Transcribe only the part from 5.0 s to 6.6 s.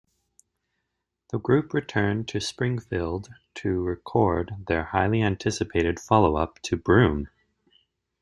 anticipated follow up